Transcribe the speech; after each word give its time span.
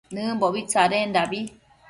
Nëmbobi 0.13 0.61
tsadendabi 0.69 1.39